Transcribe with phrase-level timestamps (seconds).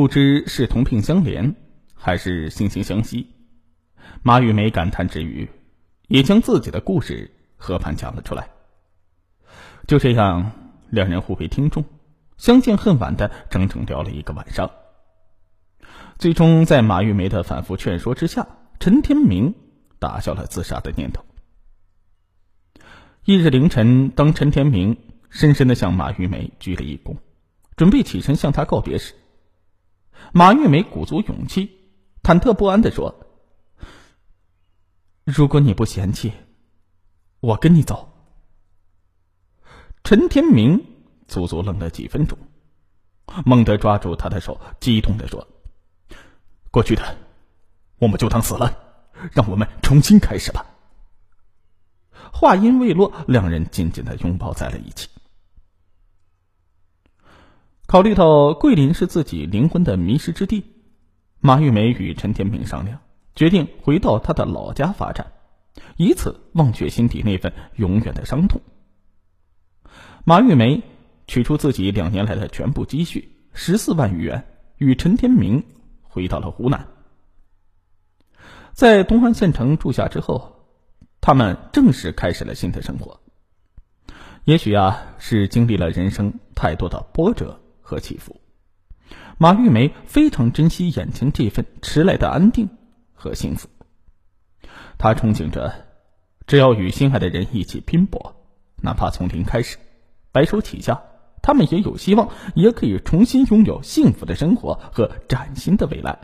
[0.00, 1.54] 不知是同病相怜，
[1.92, 3.34] 还是惺惺相惜。
[4.22, 5.46] 马玉梅感叹之余，
[6.08, 8.48] 也将自己的故事和盘讲了出来。
[9.86, 10.52] 就这样，
[10.88, 11.84] 两人互为听众，
[12.38, 14.70] 相见恨晚的整整聊了一个晚上。
[16.16, 18.48] 最终，在马玉梅的反复劝说之下，
[18.78, 19.54] 陈天明
[19.98, 21.22] 打消了自杀的念头。
[23.26, 24.96] 翌日凌晨，当陈天明
[25.28, 27.16] 深深的向马玉梅鞠了一躬，
[27.76, 29.12] 准备起身向她告别时，
[30.32, 31.90] 马玉梅鼓足勇气，
[32.22, 33.26] 忐忑不安的说。
[35.24, 36.32] 如果你不嫌弃，
[37.40, 38.08] 我跟你走。
[40.02, 40.84] 陈天明
[41.28, 42.38] 足足愣了几分钟，
[43.44, 45.46] 猛地抓住他的手，激动的说
[46.72, 47.16] ：“过去的，
[47.98, 48.76] 我们就当死了，
[49.32, 50.66] 让我们重新开始吧。”
[52.32, 55.08] 话音未落，两人紧紧的拥抱在了一起。
[57.90, 60.62] 考虑到桂林是自己灵魂的迷失之地，
[61.40, 63.00] 马玉梅与陈天明商量。
[63.34, 65.32] 决定回到他的老家发展，
[65.96, 68.60] 以此忘却心底那份永远的伤痛。
[70.24, 70.84] 马玉梅
[71.26, 74.44] 取出自己两年来的全部积蓄十四万余元，
[74.78, 75.64] 与陈天明
[76.04, 76.86] 回到了湖南。
[78.72, 80.64] 在东安县城住下之后，
[81.20, 83.20] 他们正式开始了新的生活。
[84.44, 87.58] 也许啊，是经历了人生太多的波折
[87.90, 88.40] 和起伏，
[89.36, 92.68] 马玉梅非常珍惜眼前这份迟来的安定。
[93.12, 93.68] 和幸福，
[94.96, 95.74] 他憧憬着，
[96.46, 98.34] 只要与心爱的人一起拼搏，
[98.82, 99.76] 哪怕从零开始，
[100.32, 101.02] 白手起家，
[101.42, 106.18] 他们也有希望，也可以重新拥有幸福的生活和崭新的未来。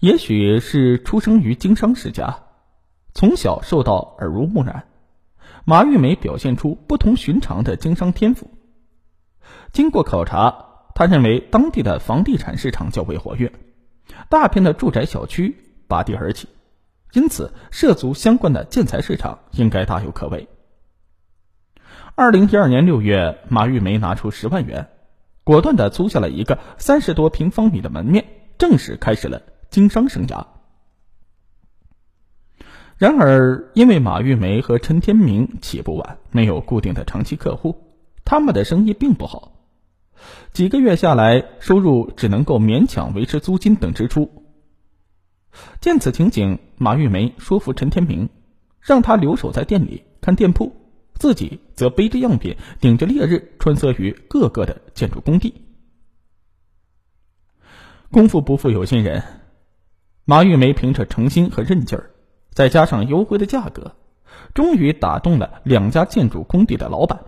[0.00, 2.42] 也许是出生于经商世家，
[3.14, 4.88] 从小受到耳濡目染，
[5.64, 8.50] 马玉梅表现出不同寻常的经商天赋。
[9.72, 13.52] 经过考察，他认为当地的房地产市场较为活跃。
[14.28, 15.56] 大片的住宅小区
[15.88, 16.48] 拔地而起，
[17.12, 20.48] 因此涉足相关的建材市场应该大有可为。
[22.14, 24.88] 二零一二年六月，马玉梅拿出十万元，
[25.42, 28.24] 果断的租下了一个三十多平方米的门面，
[28.56, 30.46] 正式开始了经商生涯。
[32.96, 37.83] 然而，因为马玉梅和陈天明起步晚，没有固定的长期客户，
[38.24, 39.52] 他们的生意并不好。
[40.52, 44.44] 几个月下来，收入只能够勉强维持租金等支出。
[45.80, 48.28] 见此情景，马玉梅说服陈天明，
[48.80, 50.72] 让他留守在店里看店铺，
[51.14, 55.62] 自己则背着样品，顶着烈日穿梭于各个的建筑工地。
[58.10, 59.22] 功夫不负有心人，
[60.24, 62.10] 马玉梅凭着诚心和韧劲儿，
[62.52, 63.96] 再加上优惠的价格，
[64.54, 67.20] 终于打动了两家建筑工地的老板。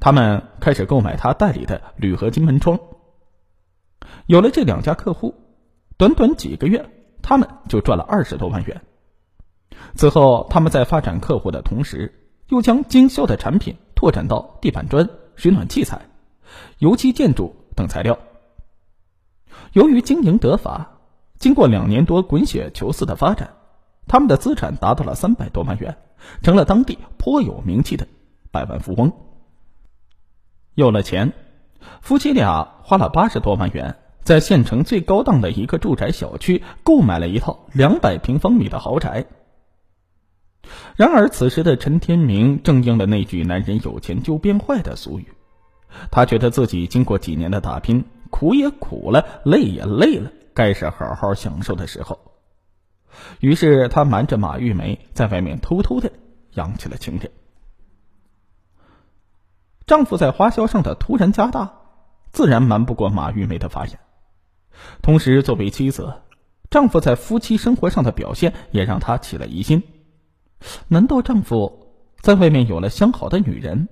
[0.00, 2.78] 他们开始购买他代理的铝合金门窗。
[4.26, 5.34] 有了这两家客户，
[5.96, 6.88] 短短几个月，
[7.22, 8.82] 他们就赚了二十多万元。
[9.94, 16.02] 此后，他们在发展客户的同时，又将经销的产品拓展到地板砖、水暖器材、
[16.78, 18.18] 油漆建筑等材料。
[19.72, 20.98] 由于经营得法，
[21.38, 23.54] 经过两年多滚雪球似的发展，
[24.06, 25.98] 他们的资产达到了三百多万元，
[26.42, 28.06] 成了当地颇有名气的
[28.50, 29.12] 百万富翁。
[30.78, 31.32] 有了钱，
[32.02, 39.26] 夫妻俩花了八十多万元，在县城最高档的一个住宅小区购买了一套两百平方米的豪宅。
[40.94, 45.26] 然而，此时的陈天明正应了那句“男人有钱就变坏”的俗语。
[46.12, 52.20] 他觉得自己经过几年的打拼，苦也苦了，累也累了，该是好好享受的时候。
[53.40, 56.12] 于是，他瞒着马玉梅，在外面偷偷的
[56.52, 57.32] 养起了情人。
[59.88, 61.72] 丈夫在花销上的突然加大，
[62.30, 63.98] 自然瞒不过马玉梅的法眼。
[65.00, 66.12] 同时，作为妻子，
[66.68, 69.82] 丈夫在夫妻生活上的表现也让她起了疑心：
[70.88, 71.86] 难道丈夫
[72.20, 73.88] 在外面有了相好的女人？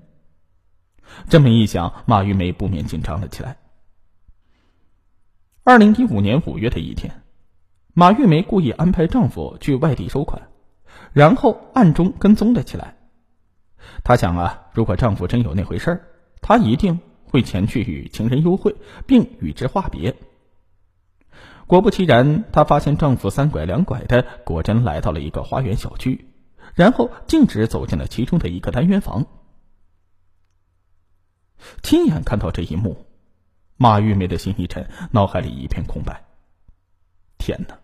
[1.31, 3.57] 这么一想，马玉梅不免紧张了起来。
[5.65, 7.23] 二零一五年五月的一天，
[7.95, 10.43] 马玉梅故意安排丈夫去外地收款，
[11.15, 12.96] 然后暗中跟踪了起来。
[14.05, 16.01] 她想啊，如果丈夫真有那回事儿，
[16.41, 20.15] 她一定会前去与情人幽会，并与之话别。
[21.67, 26.29] 果不其然，她发现丈夫三拐两拐的，果真来到了一个花园小区，
[26.75, 29.27] 然后径直走进了其中的一个单元房。
[31.83, 33.07] 亲眼看到这一幕，
[33.77, 36.25] 马玉梅的心一沉，脑海里一片空白。
[37.39, 37.79] 天哪！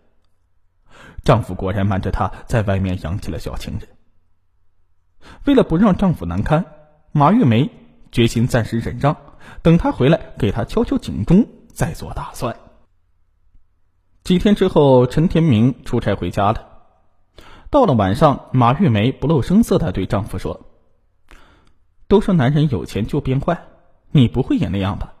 [1.25, 3.89] 丈夫果然瞒着她在外面养起了小情人。
[5.45, 6.65] 为了不让丈夫难堪，
[7.11, 7.69] 马玉梅
[8.11, 9.15] 决心暂时忍让，
[9.61, 12.55] 等他回来给他敲敲警钟，再做打算。
[14.23, 16.69] 几天之后，陈天明出差回家了。
[17.69, 20.61] 到了晚上，马玉梅不露声色的对丈夫说
[22.07, 23.63] ：“都说男人有钱就变坏，
[24.11, 25.13] 你不会也那样吧？”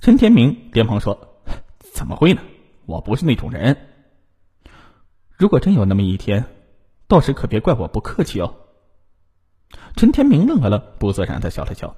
[0.00, 1.42] 陈天明连忙说
[1.92, 2.40] ：“怎么会呢？
[2.86, 3.76] 我不是那种人。
[5.36, 6.44] 如果真有那么一天，
[7.10, 8.54] 到时可别怪我不客气哦。”
[9.96, 11.96] 陈天明愣了愣，不自然的笑了笑：“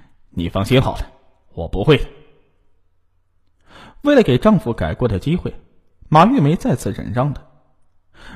[0.30, 1.10] 你放心好了，
[1.52, 2.04] 我不会的。”
[4.02, 5.54] 为了给丈夫改过的机会，
[6.08, 7.48] 马玉梅再次忍让了。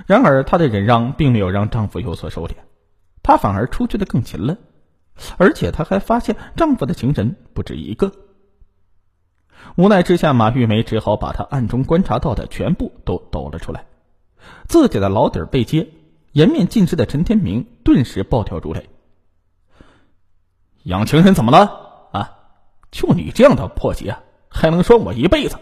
[0.06, 2.54] 然而，她的忍让并没有让丈夫有所收敛，
[3.22, 4.58] 她反而出去的更勤了，
[5.36, 8.12] 而且她还发现丈夫的情人不止一个。
[9.76, 13.86] 无奈之下，马玉梅只好把她暗中观察到的全部都抖了出来。
[14.68, 15.90] 自己的老底儿被揭，
[16.32, 18.88] 颜面尽失的陈天明顿时暴跳如雷
[20.84, 22.10] ：“养情人怎么了？
[22.12, 22.38] 啊，
[22.90, 24.16] 就你这样的破鞋，
[24.48, 25.56] 还能拴我一辈子？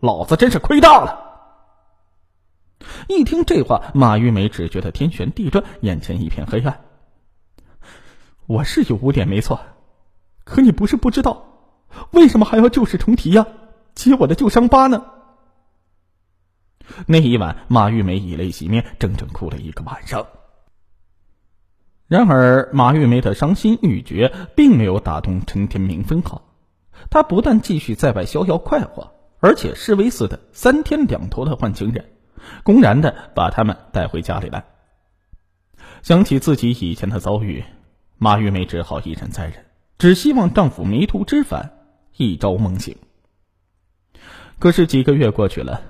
[0.00, 1.20] 老子真是亏大了！”
[3.08, 6.80] 一听这话，马玉梅只觉得天旋地转，眼前一片黑暗。
[8.46, 9.60] 我是有污点没错，
[10.44, 11.44] 可你不是不知道，
[12.10, 13.46] 为什么还要旧事重提呀？
[13.94, 15.04] 揭我的旧伤疤呢？
[17.06, 20.26] 那一晚，马玉梅以泪洗面，整整哭了一个晚上。
[22.06, 26.42] 然而，马玉梅的伤心欲绝并没有打动陈天明分毫，
[27.10, 32.10] 他不但继续在外逍遥快活，而且示威似的三天两头的换情人。
[32.62, 34.64] 公然的把他们带回家里来。
[36.02, 37.64] 想起自己以前的遭遇，
[38.18, 39.64] 马玉梅只好一忍再忍，
[39.96, 41.72] 只希望丈夫迷途知返，
[42.18, 42.96] 一朝梦醒。
[44.58, 45.80] 可是几个月过去了，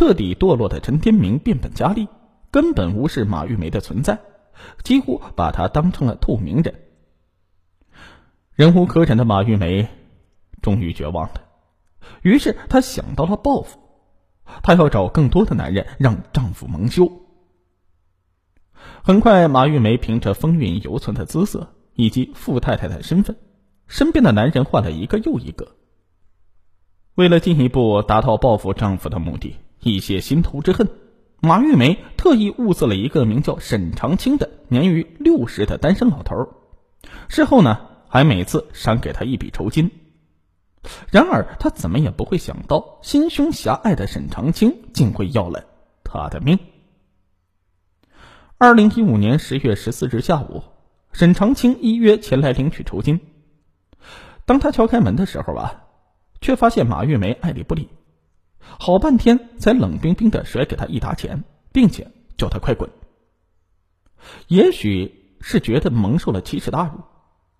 [0.00, 2.08] 彻底堕落的陈天明变本加厉，
[2.50, 4.18] 根本无视马玉梅的存在，
[4.82, 6.74] 几乎把她当成了透明人。
[8.54, 9.86] 忍无可忍的马玉梅
[10.62, 11.42] 终于绝望了，
[12.22, 13.78] 于是她想到了报复。
[14.62, 17.12] 她要找更多的男人，让丈夫蒙羞。
[19.02, 23.36] 很快，马玉梅凭着风韵犹存的姿色以及富太太的身份，
[23.86, 25.76] 身边的男人换了一个又一个。
[27.16, 30.88] 为了进一步达到报复丈夫的目的，一泄心头之恨，
[31.40, 36.48] 马玉梅特意物色了一个名叫沈长青的年逾六十的单身老头，
[37.28, 39.90] 事后呢，还每次赏给他一笔酬金。
[41.10, 45.64] 然而，他怎么也不会想到，心胸狭隘的沈长青竟会要了
[46.04, 46.58] 他的命。
[48.56, 50.62] 二零一五年十月十四日下午，
[51.12, 53.20] 沈长青依约前来领取酬金。
[54.44, 55.84] 当他敲开门的时候啊，
[56.40, 57.88] 却发现马玉梅爱理不理，
[58.60, 62.90] 好半天才冷冰冰的甩给他一沓钱，并且叫他快滚。
[64.48, 67.00] 也许是觉得蒙受了奇耻大辱，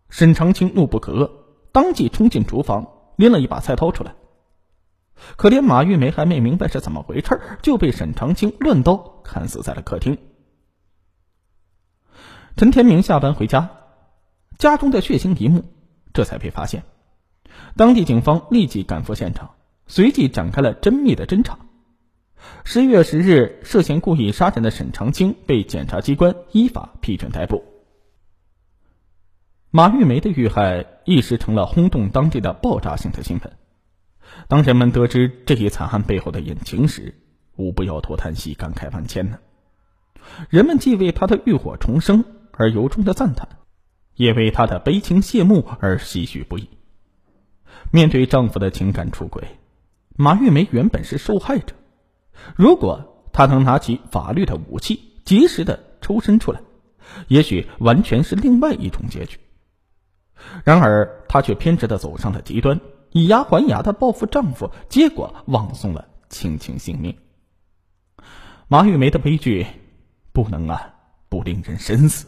[0.09, 1.31] 沈长青怒不可遏，
[1.73, 2.97] 当即冲进厨房。
[3.17, 4.15] 拎了一把菜刀出来，
[5.37, 10.17] 可怜马玉梅还没明白是怎么回事，就被沈长青乱刀砍死在了客厅。
[12.57, 13.69] 陈天明下班回家，
[14.57, 15.65] 家中的血腥一幕
[16.15, 16.85] 这才被发现。
[17.77, 19.51] 当地警方立即赶赴现场，
[19.91, 21.59] 随即展开了缜密的侦查。
[22.65, 27.65] 十一月十日，涉嫌故意杀人的沈长青被检察机关依法批准逮捕。
[29.73, 33.53] 马玉梅的遇害一时成了轰动当地的爆炸性的新闻。
[34.47, 37.17] 当人们得知这一惨案背后的隐情时，
[37.57, 39.41] 无不摇头叹息，感慨万千呢。
[40.51, 43.49] 人们既为她的浴火重生而由衷的赞叹，
[44.15, 46.69] 也为她的悲情谢幕而唏嘘不已。
[47.91, 49.43] 面对丈夫的情感出轨，
[50.21, 51.75] 马玉梅原本是受害者。
[52.55, 56.61] 如果她能拿起法律的武器，及时的抽身出来，
[57.29, 59.39] 也许完全是另外一种结局。
[60.63, 62.79] 然而，她却偏执的走上了极端，
[63.13, 67.17] 以牙还牙的报复丈夫，结果枉送了青青性命。
[68.69, 69.67] 马玉梅的悲剧，
[70.33, 70.95] 不能啊，
[71.31, 72.27] 不令人深思。